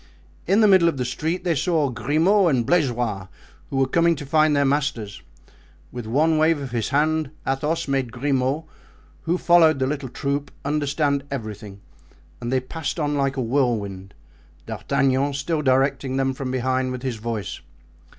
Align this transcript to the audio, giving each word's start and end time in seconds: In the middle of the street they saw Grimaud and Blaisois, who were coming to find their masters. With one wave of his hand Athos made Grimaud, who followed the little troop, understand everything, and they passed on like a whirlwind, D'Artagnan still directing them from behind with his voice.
In 0.47 0.61
the 0.61 0.67
middle 0.67 0.89
of 0.89 0.97
the 0.97 1.05
street 1.05 1.43
they 1.43 1.53
saw 1.53 1.91
Grimaud 1.91 2.47
and 2.49 2.65
Blaisois, 2.65 3.27
who 3.69 3.77
were 3.77 3.85
coming 3.87 4.15
to 4.15 4.25
find 4.25 4.55
their 4.55 4.65
masters. 4.65 5.21
With 5.91 6.07
one 6.07 6.39
wave 6.39 6.59
of 6.59 6.71
his 6.71 6.89
hand 6.89 7.29
Athos 7.45 7.87
made 7.87 8.11
Grimaud, 8.11 8.63
who 9.25 9.37
followed 9.37 9.77
the 9.77 9.85
little 9.85 10.09
troop, 10.09 10.49
understand 10.65 11.23
everything, 11.29 11.81
and 12.41 12.51
they 12.51 12.59
passed 12.59 12.99
on 12.99 13.13
like 13.15 13.37
a 13.37 13.43
whirlwind, 13.43 14.15
D'Artagnan 14.65 15.33
still 15.35 15.61
directing 15.61 16.17
them 16.17 16.33
from 16.33 16.49
behind 16.49 16.91
with 16.91 17.03
his 17.03 17.17
voice. 17.17 17.61